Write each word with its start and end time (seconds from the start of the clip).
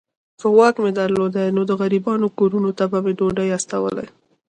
که 0.39 0.47
واک 0.57 0.75
مي 0.83 0.91
درلودای 0.99 1.49
نو 1.55 1.61
د 1.69 1.71
غریبانو 1.81 2.27
کورونو 2.39 2.69
ته 2.77 2.85
به 2.91 2.97
مي 3.05 3.13
ډوډۍ 3.19 3.47
استولې. 3.57 4.07